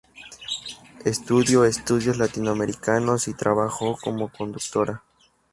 [1.05, 5.03] Estudió estudios latinoamericanos y trabajó como traductora.